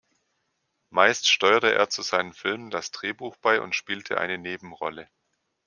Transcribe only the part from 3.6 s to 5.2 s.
und spielte eine Nebenrolle.